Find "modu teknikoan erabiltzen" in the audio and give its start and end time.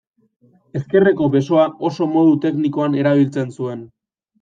2.17-3.59